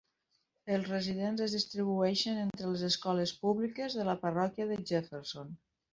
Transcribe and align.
Els 0.75 0.87
residents 0.91 1.43
es 1.47 1.53
distribueixen 1.57 2.39
entre 2.45 2.71
les 2.71 2.85
escoles 2.89 3.37
públiques 3.45 3.99
de 4.01 4.09
la 4.11 4.17
parròquia 4.25 4.69
de 4.73 4.83
Jefferson. 4.93 5.55